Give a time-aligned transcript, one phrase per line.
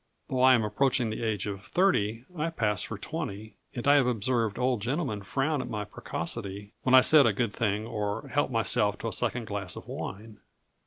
[0.29, 4.07] Though I am approaching the age of thirty, I pass for twenty; and I have
[4.07, 8.51] observed old gentlemen frown at my precocity when I said a good thing or helped
[8.51, 10.39] myself to a second glass of wine.